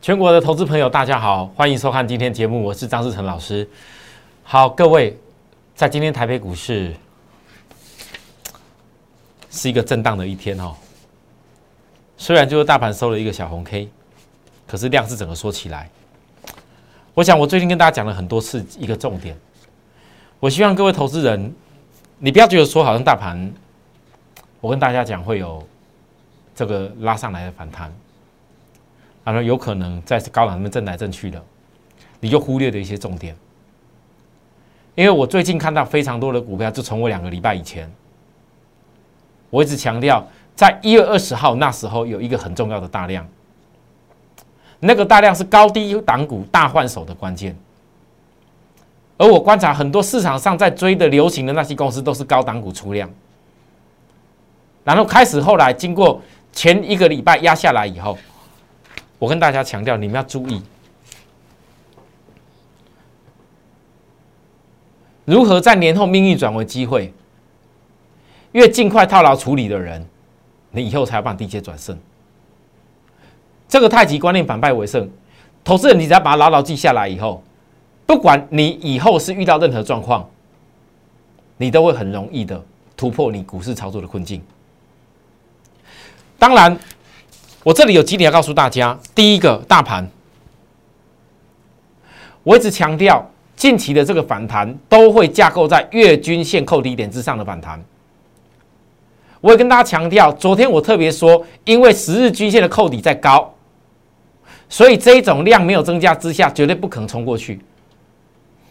[0.00, 3.68] 全国的投资朋友，大家好，欢迎收看今天节目，我是张志成老师。
[4.42, 5.14] 好，各位，
[5.74, 6.94] 在今天台北股市
[9.50, 10.74] 是一个震荡的一天哦。
[12.16, 13.90] 虽然就是大盘收了一个小红 K，
[14.66, 15.90] 可是量是整个缩起来。
[17.12, 19.36] 我想我最近跟大家讲了很多次一个重点，
[20.38, 21.54] 我希望各位投资人，
[22.16, 23.52] 你不要觉得说好像大盘，
[24.62, 25.62] 我跟大家讲会有
[26.54, 27.92] 这个拉上来的反弹。
[29.32, 31.40] 然后有可能在高档那边震来震去的，
[32.18, 33.36] 你就忽略了一些重点。
[34.96, 37.88] 因为我最近看到非常多的股票，就从我两个礼拜以前，
[39.48, 43.24] 我一直强调，在一月二十号那时候有一个很重要的大量，
[44.80, 47.56] 那个大量是高低档股大换手的关键。
[49.16, 53.08] 而我观察很多市场上在追的流行的那些公司，都是高档股出量，
[54.82, 56.20] 然后开始后来经过
[56.52, 58.18] 前一个礼拜压下来以后。
[59.20, 60.62] 我跟大家强调，你们要注意
[65.26, 67.12] 如何在年后命运转为机会。
[68.52, 70.04] 越尽快套牢处理的人，
[70.72, 71.96] 你以后才有办法低阶转胜。
[73.68, 75.08] 这个太极观念反败为胜，
[75.62, 77.44] 投资人你只要把它牢牢记下来以后，
[78.06, 80.28] 不管你以后是遇到任何状况，
[81.58, 82.60] 你都会很容易的
[82.96, 84.42] 突破你股市操作的困境。
[86.38, 86.76] 当然。
[87.62, 88.98] 我这里有几点要告诉大家。
[89.14, 90.08] 第一个，大盘，
[92.42, 93.22] 我一直强调，
[93.54, 97.82] 近期的这个反弹都会架构在月均线扣低点之上的反弹。
[99.42, 103.52] 我也跟大家强调，昨天我特别说，因为十日均线的扣底在高，
[104.68, 107.60] 所以这一种量没有增加之下，绝对不可能冲过去。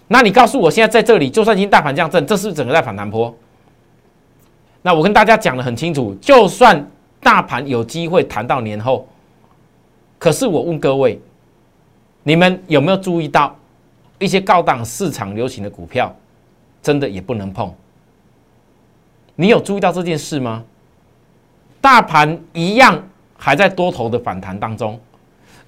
[0.07, 3.35] 那你告诉我，现在在这里，就算今天大盘降震，这是整个在反弹坡。
[4.81, 6.89] 那我跟大家讲的很清楚，就算。
[7.21, 9.07] 大盘有机会谈到年后，
[10.17, 11.19] 可是我问各位，
[12.23, 13.55] 你们有没有注意到
[14.17, 16.15] 一些高档市场流行的股票，
[16.81, 17.73] 真的也不能碰？
[19.35, 20.63] 你有注意到这件事吗？
[21.81, 23.01] 大盘一样
[23.37, 24.99] 还在多头的反弹当中，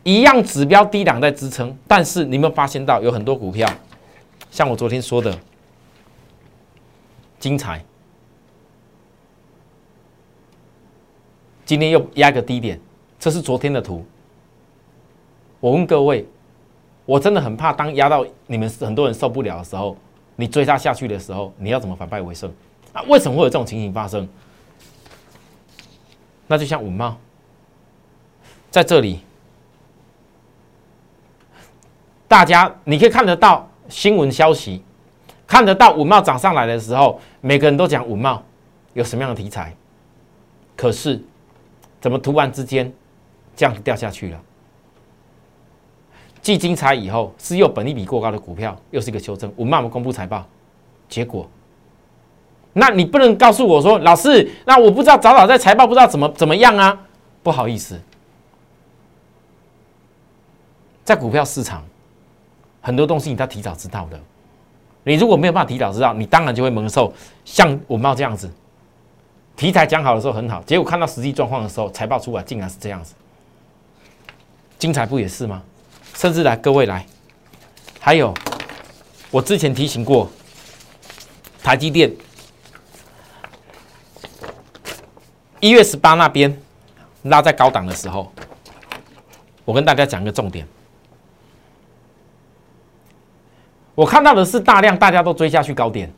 [0.04, 3.70] 一样指标低档在支撑，但是你有没有发现到有很多股票，
[4.50, 5.38] 像我昨天说的，
[7.40, 7.82] 精彩。
[11.72, 12.78] 今天又压个低点，
[13.18, 14.06] 这是昨天的图。
[15.62, 16.28] 我问各位，
[17.06, 19.96] 我真的很怕，当压到你们很多人受不了的时候，
[20.36, 22.52] 你追它下去的时候，你要怎么反败为胜？
[22.92, 24.28] 啊，为什么会有这种情形发生？
[26.46, 27.16] 那就像五茂，
[28.70, 29.22] 在这里，
[32.28, 34.84] 大家你可以看得到新闻消息，
[35.48, 38.44] 看得到五茂涨上来的时候，每个人都讲五茂
[38.92, 39.74] 有什么样的题材，
[40.76, 41.18] 可是。
[42.02, 42.92] 怎么突然之间
[43.56, 44.42] 这样掉下去了？
[46.42, 49.54] 继精彩以后，是又本利比过高的股票，又是一个修正。
[49.56, 50.44] 我慢慢公布财报，
[51.08, 51.48] 结果，
[52.74, 57.00] 那你不能告诉我说，老师，那我不知道早早在财报不知道怎么怎么样啊？
[57.44, 58.02] 不好意思，
[61.04, 61.84] 在股票市场，
[62.82, 64.20] 很多东西你都要提早知道的。
[65.04, 67.14] 你如果没有办法提早知道，你当然就会蒙受
[67.46, 68.50] 像我茂这样子。
[69.56, 73.14] 题材讲好的时候很好，结果看到实际状况的时候，财报出来竟然是这样子。
[74.80, 75.62] 精彩不也是吗？
[76.16, 77.06] 甚至来各位来，
[78.00, 78.34] 还有
[79.30, 80.28] 我之前提醒过，
[81.62, 82.12] 台积电
[85.60, 86.60] 一月十八那边
[87.24, 88.32] 拉在高档的时候，
[89.64, 90.68] 我跟大家讲一个重点，
[93.94, 96.12] 我看到的是大量大家都追下去高点，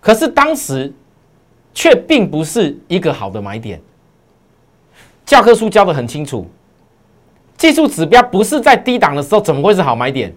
[0.00, 0.90] 可是当时。
[1.74, 3.80] 却并不是一个好的买点。
[5.26, 6.46] 教科书教的很清楚，
[7.56, 10.32] 技术指标不是在低档的时候，怎么会是好买点？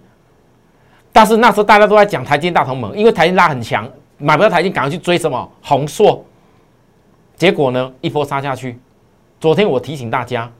[1.11, 6.23] 但是那时候大家都在讲台积大同盟，因为台积拉很强，买不到台积，赶快去追什么红硕。
[7.35, 8.77] 结果呢，一波杀下去。
[9.39, 10.51] 昨天我提醒大家，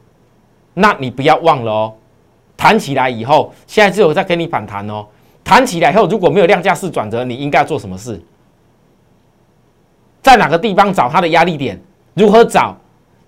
[0.74, 1.94] 那你不要忘了哦，
[2.56, 5.06] 弹起来以后，现在只有在给你反弹哦。
[5.44, 8.22] 弹起来以后，如果没有量价式转折，你应该做什么事？
[10.28, 11.82] 在哪个地方找它的压力点？
[12.14, 12.76] 如何找？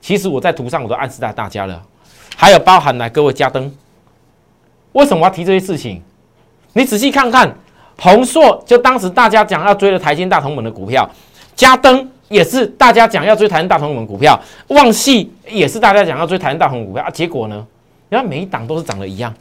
[0.02, 1.82] 其实我在图上我都暗示在大家了。
[2.36, 3.74] 还有包含来各位加灯，
[4.92, 6.04] 为什么我要提这些事情？
[6.74, 7.56] 你仔细看看，
[7.98, 11.10] 宏硕就当时大家讲要追的台积大同盟的股票，
[11.56, 14.38] 加灯也是大家讲要追台积大同盟股票，
[14.68, 17.10] 旺系也是大家讲要追台积大同盟股票啊。
[17.10, 17.66] 结果呢，
[18.10, 19.34] 你看每一档都是涨得一样。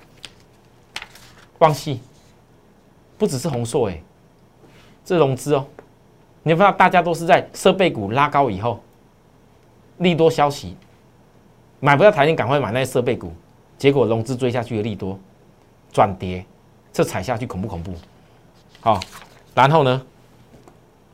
[1.59, 2.01] 旺系
[3.19, 4.01] 不只是宏硕哎，
[5.05, 5.67] 这融资哦。
[6.49, 8.81] 你不知道大家都是在设备股拉高以后，
[9.99, 10.75] 利多消息，
[11.79, 13.31] 买不到台积赶快买那些设备股，
[13.77, 15.19] 结果融资追下去的利多
[15.93, 16.43] 转跌，
[16.91, 17.93] 这踩下去恐不恐怖？
[18.81, 18.99] 好，
[19.55, 20.01] 然后呢，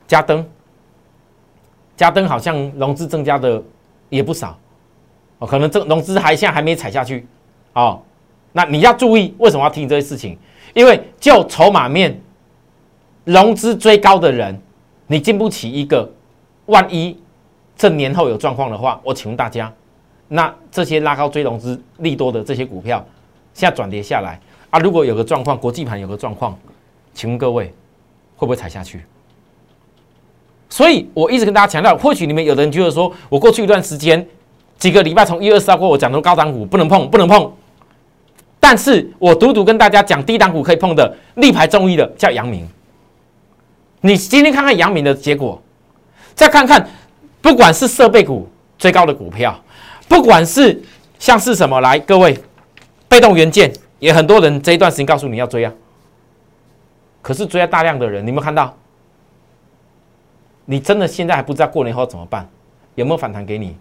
[0.07, 0.49] 加登，
[1.97, 3.61] 加登好像融资增加的
[4.11, 4.57] 也不少，
[5.41, 7.27] 哦，可能这融资还现在还没踩下去，
[7.73, 8.01] 哦，
[8.53, 10.39] 那你要注意，为什么要提醒这些事情？
[10.75, 12.21] 因为就筹码面，
[13.25, 14.57] 融资追高的人，
[15.07, 16.09] 你经不起一个，
[16.67, 17.17] 万一
[17.77, 19.73] 这年后有状况的话，我请问大家，
[20.29, 23.05] 那这些拉高追融资利多的这些股票，
[23.53, 24.41] 现在转跌下来
[24.71, 26.59] 啊，如果有个状况，国际盘有个状况，
[27.13, 27.67] 请问各位
[28.37, 29.03] 会不会踩下去？
[30.71, 34.27] 所以我一直跟大家强调，或许你们有的人觉得说，我过去一段时间
[34.79, 37.53] 几个礼拜从一月二十号过，我讲的高档股不能碰，不能碰。
[38.59, 42.67] 但是我独独跟大家讲，低档股可以碰的，力排众议的叫阳明。
[44.07, 45.59] 你今天看看阳明的结果，
[46.35, 46.87] 再看看，
[47.41, 48.47] 不管是设备股
[48.77, 49.59] 最高的股票，
[50.07, 50.79] 不管是
[51.19, 52.39] 像是什么来，各位，
[53.09, 55.73] 被动元件也很多人这一段时间告诉你要追啊，
[57.23, 58.77] 可是追了大量的人，你有没有看到？
[60.67, 62.47] 你真的现在还不知道过年后怎么办？
[62.97, 63.75] 有没有反弹给你？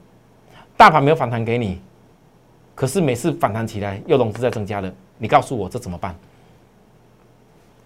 [0.77, 1.81] 大盘没有反弹给你。
[2.75, 6.15] 可是每次反弹起来，又融资在增加了，你告诉我这怎么办？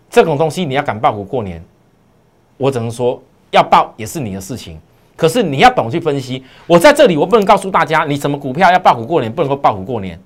[0.08, 1.64] 这种东西你要敢爆股过年，
[2.58, 3.22] 我只能说
[3.52, 4.80] 要报也是你的事情。
[5.16, 6.44] 可是你要懂去分析。
[6.68, 10.20] 我在这里，我不能告诉大家你什么股票要爆股过年，不能够爆股过年。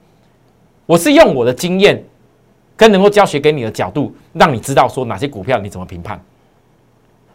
[0.85, 2.03] 我是用我的经验
[2.75, 6.21] 跟能够教学给你的角度，让你知道说哪些股票你怎么评判。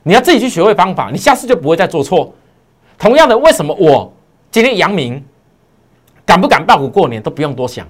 [0.02, 2.32] 你要自己去学会方法，你下次就不会再做错。
[2.98, 4.12] 同样的，为什么我
[4.50, 5.24] 今天阳明？
[6.26, 7.86] 敢不敢爆股过年都不用多想，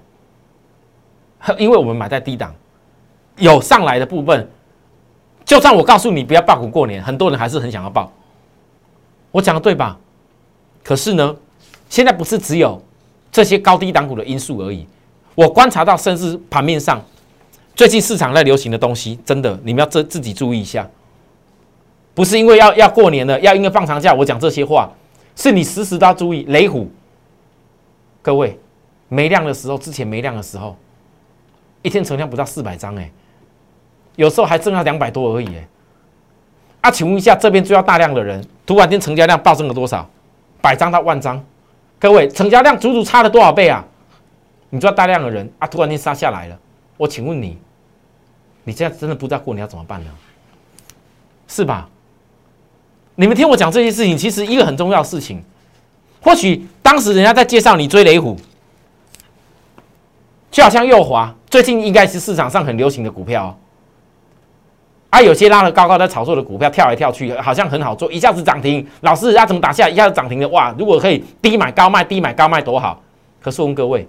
[1.57, 2.55] 因为我们买在低档，
[3.39, 4.47] 有上来的部分，
[5.47, 8.13] 就算我告诉你不要爆股过年，很多人还是很想要爆。
[9.31, 9.97] 我讲的对吧？
[10.83, 11.35] 可是呢，
[11.89, 12.83] 现在不是只有
[13.31, 14.87] 这些高低档股的因素而已。
[15.35, 17.01] 我观察到，甚至盘面上
[17.75, 20.89] 最近市场在流行的东西，真的你们要自自己注意一下。
[22.15, 24.91] 不是因为要要过年了，要因为放长假，我讲这些话，
[25.37, 26.91] 是你时时都要注意雷虎。
[28.23, 28.59] 各位，
[29.09, 30.75] 没量的时候，之前没量的时候，
[31.83, 33.11] 一天成交不到四百张，哎，
[34.17, 35.69] 有时候还挣到两百多而已，哎。
[36.83, 40.09] 啊，请问一下，这边最要大量的人，突然间成交量暴增了多少？
[40.61, 41.43] 百张到万张？
[41.99, 43.85] 各位，成交量足足差了多少倍啊？
[44.71, 46.59] 你知道大量的人啊，突然间杀下来了，
[46.97, 47.57] 我请问你，
[48.65, 50.11] 你现在真的不知道过年要怎么办呢？
[51.49, 51.89] 是吧？
[53.15, 55.43] 你们听我讲这些事情，其实一个很重要的事情。
[56.21, 58.37] 或许当时人家在介绍你追雷虎，
[60.51, 63.57] 就好像右华最近应该是市场上很流行的股票，
[65.17, 70.47] 啊，有些拉了高高在炒作的股票跳来跳去，好像很好做，一下子涨停，老师要怎么打下一下子涨停的？
[70.51, 73.01] 哇，如果可以低买高卖，低买高卖多好！
[73.41, 74.07] 可是问各位，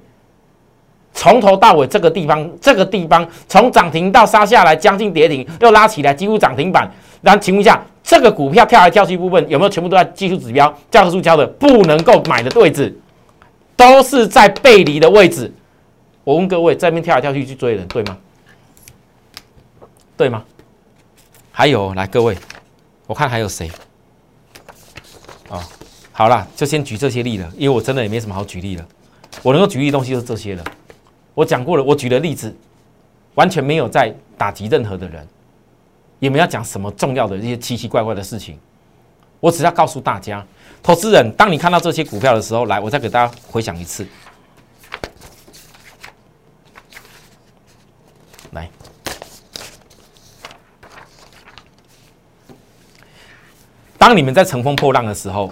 [1.13, 7.81] 从头到尾这个地方，这个地方从涨停到杀下来，将近跌停，又拉起来，几乎涨停板，然后请问一下。
[8.03, 12.97] 这个股票跳来跳去部分有没有全部都在技术指标教科书教的不能够买的位置，
[13.77, 15.53] 都是在背离的位置。
[16.25, 18.17] 我问各位，这边跳来跳去去追人，对吗？
[20.17, 20.43] 对吗？
[21.57, 22.37] 还有，来各位，
[23.07, 23.67] 我看还有谁？
[25.49, 25.59] 哦，
[26.11, 28.85] 好了，就先举这些例了，因为我真的也没什么好举例了。
[29.41, 30.63] 我能够举例的东西就是这些了。
[31.33, 32.55] 我讲过了，我举的例子
[33.33, 35.27] 完全没有在打击任何的人。
[36.19, 38.59] 也没有讲什么重要的一些奇奇怪怪的事情，
[39.39, 40.45] 我只要告诉大家，
[40.83, 44.07] 投资人，当你看到这些股票的时候，来，我再给大家回想一次。
[53.97, 55.51] 当你们在乘风破浪的时候，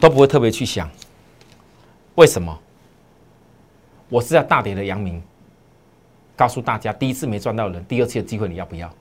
[0.00, 0.90] 都不会特别去想，
[2.14, 2.58] 为什么？
[4.08, 5.22] 我是在大跌的阳明。
[6.36, 8.92] 告诉大家，第一次没赚到人，第二次的机会你要不要？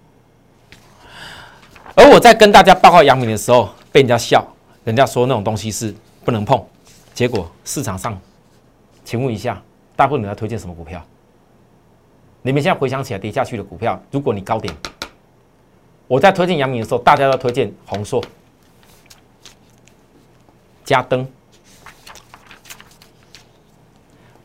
[1.96, 4.46] 而我在跟大家报告阳明的时候，被人家笑，
[4.84, 6.64] 人家说那种东西是不能碰。
[7.14, 8.20] 结果市场上，
[9.04, 9.60] 请问一下，
[9.96, 11.04] 大部分人要推荐什么股票？
[12.44, 14.72] 你们现在回想起来跌下去的股票，如果你高点，
[16.08, 18.24] 我在推荐阳明的时候，大家都推荐红硕、
[20.84, 21.28] 嘉登、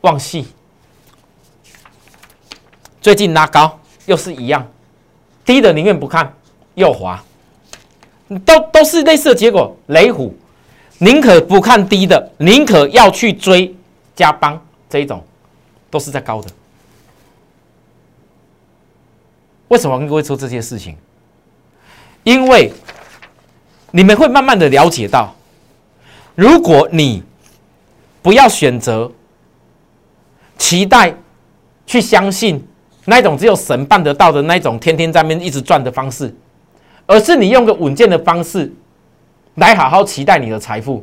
[0.03, 0.47] 旺系。
[3.01, 4.67] 最近拉高又是一样，
[5.45, 6.33] 低的宁愿不看，
[6.75, 7.23] 又滑，
[8.45, 9.77] 都都是类似的结果。
[9.87, 10.35] 雷虎
[10.99, 13.75] 宁可不看低的，宁可要去追
[14.15, 15.25] 加邦这一种，
[15.91, 16.51] 都是在高的。
[19.69, 20.97] 为什么跟各位说这些事情？
[22.29, 22.71] 因为
[23.91, 25.35] 你们会慢慢的了解到，
[26.35, 27.23] 如果你
[28.21, 29.11] 不要选择
[30.59, 31.15] 期待、
[31.87, 32.63] 去相信
[33.07, 36.37] 那种只有神办得到的那种天天在面一直赚的方式，
[37.07, 38.71] 而是你用个稳健的方式
[39.55, 41.03] 来好好期待你的财富。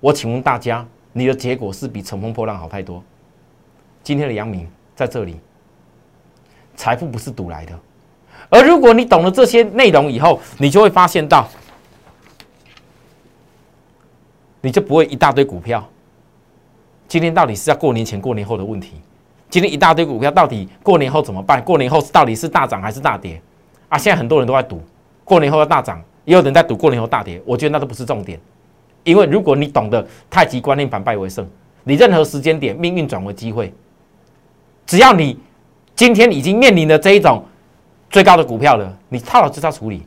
[0.00, 3.02] 我请问大家，你的结果是比乘风破浪好太多。
[4.02, 5.40] 今天的阳明在这里，
[6.76, 7.72] 财富不是赌来的。
[8.52, 11.48] 而如果你懂了这些内容以后，你就会发现到，
[14.60, 15.82] 你就不会一大堆股票。
[17.08, 18.92] 今天到底是要过年前、过年后的问题？
[19.48, 21.64] 今天一大堆股票到底过年后怎么办？
[21.64, 23.40] 过年后到底是大涨还是大跌？
[23.88, 24.82] 啊，现在很多人都在赌
[25.24, 27.40] 过年后要大涨，也有人在赌过年后大跌。
[27.46, 28.38] 我觉得那都不是重点，
[29.02, 31.48] 因为如果你懂得太极观念，反败为胜，
[31.84, 33.72] 你任何时间点命运转为机会，
[34.84, 35.38] 只要你
[35.96, 37.42] 今天已经面临了这一种
[38.12, 40.02] 最高的股票了，你套牢就要处理，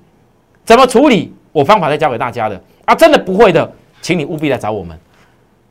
[0.63, 1.33] 怎么处理？
[1.51, 3.69] 我方法再教给大家的啊，真的不会的，
[4.01, 4.97] 请你务必来找我们。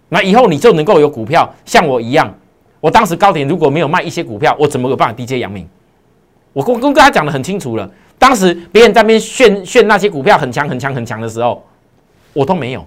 [0.08, 2.32] 那以后你就能够有股票像我一样。
[2.80, 5.66] 我当时高点如果没有卖一些股票，我怎么有办法低接阳明？
[6.52, 7.90] 我跟跟跟他讲的很清楚了。
[8.18, 11.62] 当时别人在那边炫炫那些股票很强很强很强的时候，
[12.32, 12.84] 我都没有。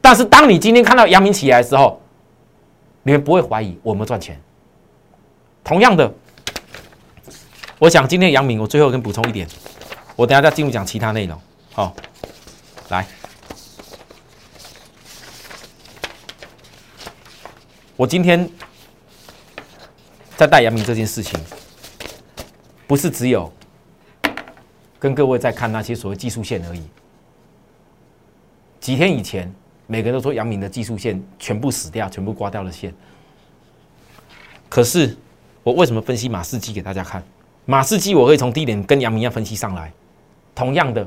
[0.00, 2.00] 但是当你今天看到阳明起来的时候，
[3.02, 4.38] 你们不会怀疑我们赚钱。
[5.62, 6.12] 同样的，
[7.80, 9.48] 我想今天杨明，我最后跟补充一点，
[10.14, 11.40] 我等下再进入讲其他内容。
[11.72, 11.96] 好，
[12.90, 13.06] 来。
[17.96, 18.46] 我今天
[20.36, 21.40] 在带杨明这件事情，
[22.86, 23.50] 不是只有
[24.98, 26.82] 跟各位在看那些所谓技术线而已。
[28.78, 29.50] 几天以前，
[29.86, 32.94] 每个人都说杨明的技术线全部死掉，全部刮掉了线。
[34.68, 35.16] 可是
[35.62, 37.24] 我为什么分析马士基给大家看？
[37.66, 39.92] 马士基我可以从低点跟阳明一样分析上来。
[40.54, 41.06] 同样的，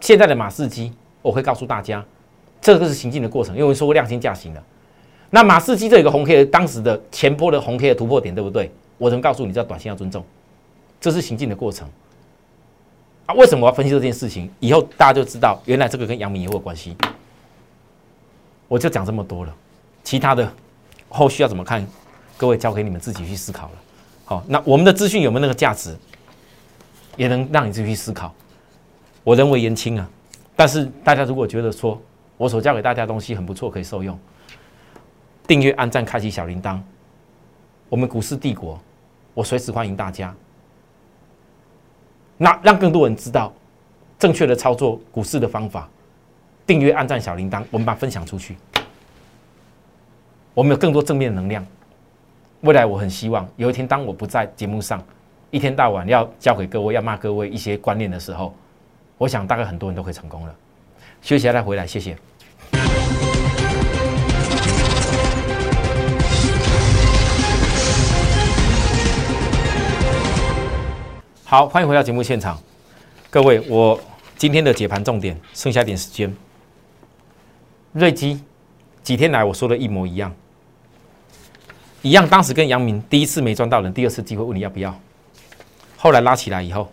[0.00, 2.04] 现在的马士基我会告诉大家，
[2.60, 4.62] 这个是行进的过程，因为说过量性价行的。
[5.30, 8.70] 那马士基这有个红 K 当时的前波的红 K 的突破点，对不对？
[8.98, 10.24] 我能告诉你，这短线要尊重，
[11.00, 11.88] 这是行进的过程。
[13.26, 14.50] 啊，为什么我要分析这件事情？
[14.60, 16.96] 以后大家就知道，原来这个跟杨明也有关系。
[18.68, 19.54] 我就讲这么多了，
[20.02, 20.52] 其他的
[21.08, 21.86] 后续要怎么看，
[22.36, 23.72] 各位交给你们自己去思考了。
[24.46, 25.96] 那我们的资讯有没有那个价值，
[27.16, 28.34] 也能让你自己去思考。
[29.22, 30.08] 我人为言轻啊，
[30.56, 32.00] 但是大家如果觉得说
[32.36, 34.18] 我所教给大家东西很不错，可以受用。
[35.46, 36.78] 订阅、按赞、开启小铃铛，
[37.88, 38.80] 我们股市帝国，
[39.34, 40.34] 我随时欢迎大家。
[42.36, 43.52] 那让更多人知道
[44.18, 45.88] 正确的操作股市的方法。
[46.66, 48.56] 订阅、按赞、小铃铛，我们把它分享出去。
[50.54, 51.64] 我们有更多正面能量。
[52.64, 54.98] 未来我很希望有一天，当我不在节目上，
[55.50, 58.54] 一天到晚要教给各位、要骂各位一些观念的时候，
[59.18, 60.54] 我想大概很多人都会成功了。
[61.20, 62.16] 休息下再回来，谢谢。
[71.44, 72.58] 好，欢迎回到节目现场，
[73.28, 74.00] 各位，我
[74.38, 76.34] 今天的解盘重点剩下一点时间。
[77.92, 78.42] 瑞基
[79.02, 80.34] 几天来我说的一模一样，
[82.04, 84.94] 一样，当时跟杨明第一次没赚到人，第二次机会问你要不要，
[85.96, 86.86] 后来拉起来以后，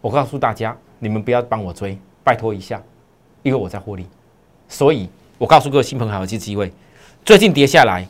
[0.00, 2.82] 我告诉大家，你们不要帮我追，拜托一下，
[3.42, 4.06] 因为我在获利，
[4.70, 5.06] 所以
[5.36, 6.72] 我告诉各位新朋友有这机会，
[7.26, 8.08] 最近跌下来，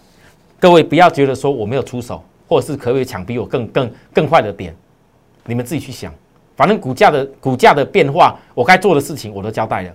[0.60, 4.72] 各位不要觉得说我没有出手，或者是可以抢比我更更更快的点。
[5.44, 6.14] 你们自己去想，
[6.54, 9.92] 反正股价的股价的变化，我该做的事情我都交代了。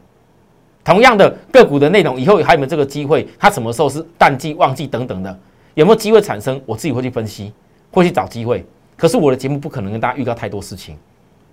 [0.83, 3.25] 同样的个股的内容，以后还有没有这个机会？
[3.39, 5.39] 它什么时候是淡季、旺季等等的，
[5.75, 6.61] 有没有机会产生？
[6.65, 7.51] 我自己会去分析，
[7.91, 8.65] 会去找机会。
[8.95, 10.97] 可是我的节目不可能跟大家预告太多事情，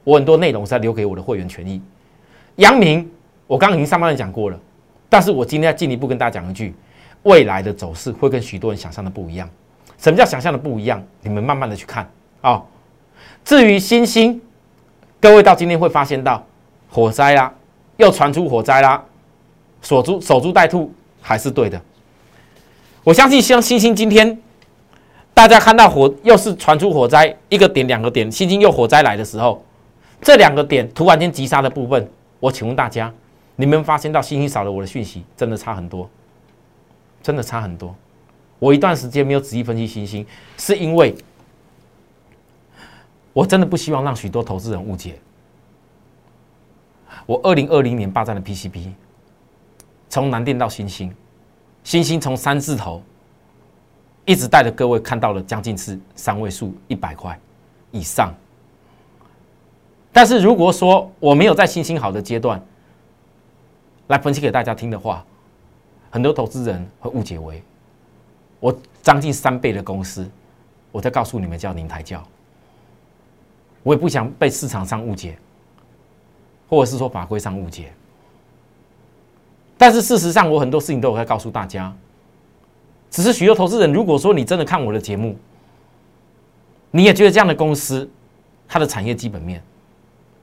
[0.05, 1.81] 我很多内容是在留给我的会员权益。
[2.57, 3.11] 阳明，
[3.47, 4.59] 我刚刚已经上半段讲过了，
[5.09, 6.75] 但是我今天要进一步跟大家讲一句，
[7.23, 9.49] 未来的走势会跟许多人想象的不一样。
[9.97, 11.03] 什么叫想象的不一样？
[11.23, 12.09] 你们慢慢的去看
[12.43, 12.63] 啊。
[13.45, 14.41] 至于星星，
[15.19, 16.45] 各位到今天会发现到
[16.91, 17.53] 火灾啦，
[17.97, 19.03] 又传出火灾啦，
[19.81, 21.81] 守株守株待兔还是对的。
[23.03, 24.39] 我相信像星星今天，
[25.33, 29.65] 大家看到火又是传出火灾，一个点两个点，星星又火灾来的时候，
[30.21, 33.13] 这两个点突然间急杀的部分，我请问大家，
[33.57, 36.09] 你们发现到星星少了我的讯息，真的差很多，
[37.23, 37.95] 真的差很多。
[38.59, 40.27] 我一段时间没有仔细分析星星，
[40.57, 41.15] 是因为。
[43.33, 45.15] 我真的不希望让许多投资人误解。
[47.27, 48.91] 我二零二零年霸占了 PCB，
[50.09, 51.15] 从南电到新兴，
[51.91, 53.03] 星星从三字头，
[54.25, 57.37] 一直带着各位看到了将近是三位数一百块
[57.91, 58.33] 以上。
[60.13, 62.65] 但是如果说我没有在星星好的阶段
[64.07, 65.27] 来分析给大家听的话，
[66.13, 67.61] 很多投资人会误解为
[68.61, 70.31] 我将近三倍的公司，
[70.93, 72.25] 我在告诉你们叫宁台教，
[73.83, 75.37] 我也不想被市场上误解，
[76.69, 77.93] 或者是说法规上误解。
[79.81, 81.91] 但是事实上，我很多事情都有在告诉大家。
[83.11, 85.35] 只是许多投资人，如果说你真的看我的节目，
[86.91, 88.07] 你也觉得这样的公司，
[88.69, 89.63] 它的产业基本面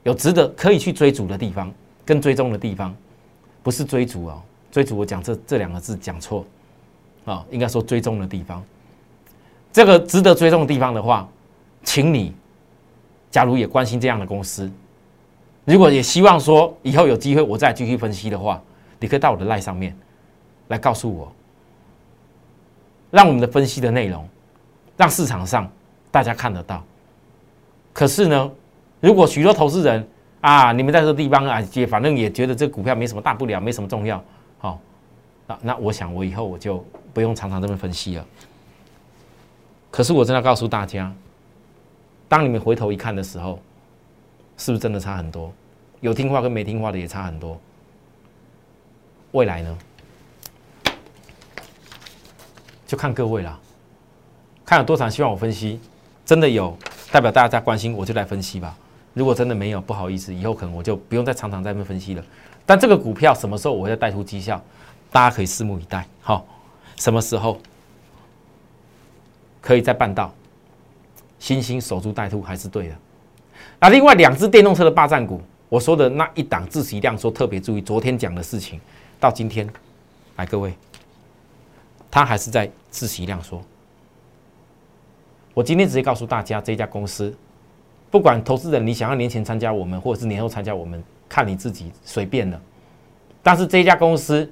[0.02, 1.72] 有值得可以去追逐的地方，
[2.04, 2.92] 跟追踪的地方，
[3.62, 4.42] 不是追逐哦，
[4.72, 6.44] 追逐我讲这这两个字讲错
[7.24, 8.60] 啊，应该说追踪的地方。
[9.72, 11.28] 这个值得追踪的地方的话，
[11.84, 12.34] 请你，
[13.30, 14.68] 假如也关心这样的公司，
[15.64, 18.60] 如果也希望说以后有机会我再继续分析的话。
[19.00, 19.96] 你可以到我的赖上面
[20.68, 21.32] 来告诉我，
[23.10, 24.28] 让我们的分析的内容，
[24.96, 25.70] 让市场上
[26.10, 26.84] 大家看得到。
[27.92, 28.50] 可是呢，
[29.00, 30.06] 如果许多投资人
[30.40, 34.22] 啊，你们在这个地方啊，也反正也觉得这股票没什么大不了，没什么重要，
[34.58, 34.78] 好，
[35.46, 38.26] 那那我想我以后我就不用常常这么分析了。
[39.90, 41.12] 可是我真的告诉大家，
[42.28, 43.58] 当你们回头一看的时候，
[44.56, 45.52] 是不是真的差很多？
[46.00, 47.58] 有听话跟没听话的也差很多。
[49.32, 49.78] 未来呢，
[52.86, 53.60] 就看各位了，
[54.64, 55.78] 看有多少希望我分析，
[56.24, 56.76] 真的有
[57.12, 58.76] 代表大家在关心，我就来分析吧。
[59.14, 62.24] 如果真的没有，不好意思，以后可能我就不用再常常在那分析了。
[62.64, 64.62] 但这个股票什么时候我会带出绩效，
[65.10, 66.06] 大家可以拭目以待。
[66.20, 66.46] 好，
[66.96, 67.60] 什么时候
[69.60, 70.32] 可以再办到？
[71.38, 72.94] 星星守株待兔还是对的。
[73.78, 78.80] 那另外两只电动车的霸占股，我说的那一档自习量说特别注意，昨天讲的事情。
[79.20, 79.68] 到今天，
[80.36, 80.74] 来各位，
[82.10, 83.62] 他还是在自习量说。
[85.54, 87.36] 我今天直接告诉大家，这家公司，
[88.10, 92.60] 不管投资人你想要年前参加我们，或者是年后参加我们，看你自己随便了。
[93.42, 94.48] 但是这家公司，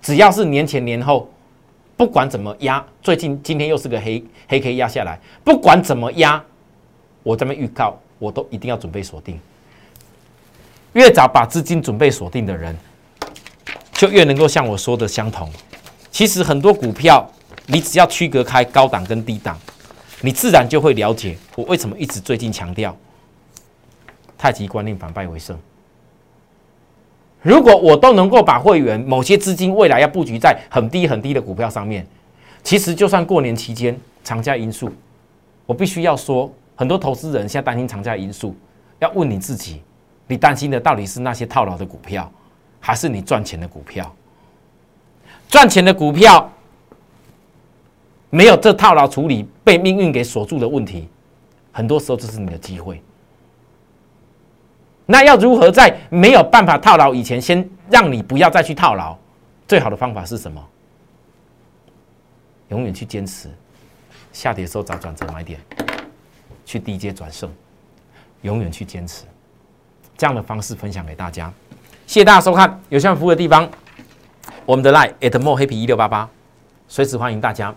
[0.00, 1.28] 只要是年前年后，
[1.96, 6.42] 不管怎么压，最近今天又是个黑黑 K 压下来，不管怎么压，
[7.22, 9.38] 我这边预告，我都一定要准备锁定。
[10.94, 12.74] 越早把资金准备锁定的人。
[14.00, 15.46] 就越能够像我说的相同。
[16.10, 17.30] 其实很多股票，
[17.66, 19.58] 你只要区隔开高档跟低档，
[20.22, 22.96] 你自然就会了解我为什么一直最近强调
[24.38, 25.54] 太极观念反败为胜。
[27.42, 32.06] 如果我都能够把会员某些资金未来要布局在很低很低的股票上面，
[32.62, 34.90] 其实就算过年期间长假因素，
[35.66, 38.56] 我必须要说，很多投资人现在担心长假因素，
[38.98, 39.82] 要问你自己，
[40.26, 42.32] 你担心的到底是那些套牢的股票？
[42.80, 44.12] 还是你赚钱的股票，
[45.48, 46.50] 赚钱的股票
[48.30, 51.08] 没有这套牢处理被命运给锁住的问题，
[51.70, 53.02] 很多时候这是你的机会。
[55.06, 59.16] 那要如何在没有办法套牢以前，先让你不要再去套牢？
[59.68, 60.64] 最好的方法是什么？
[62.68, 63.50] 永远去坚持，
[64.32, 65.60] 下跌的时候找转折买点，
[66.64, 67.52] 去低阶转胜，
[68.42, 69.24] 永远去坚持，
[70.16, 71.52] 这样的方式分享给大家。
[72.10, 73.70] 谢谢大家收看，有需要服务的地方，
[74.66, 76.28] 我们的 line at more happy 一六八八，
[76.88, 77.72] 随时欢迎大家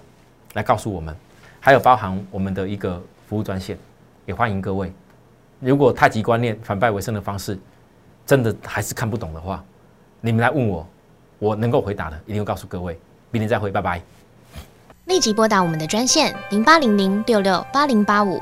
[0.54, 1.16] 来告诉我们，
[1.60, 3.78] 还有包含我们的一个服务专线，
[4.26, 4.92] 也欢迎各位。
[5.60, 7.56] 如果太极观念反败为胜的方式
[8.26, 9.64] 真的还是看不懂的话，
[10.20, 10.88] 你们来问我，
[11.38, 13.00] 我能够回答的一定会告诉各位。
[13.30, 14.02] 明天再会，拜拜。
[15.06, 18.42] 立即拨打我们的专线零八零零六六八零八五。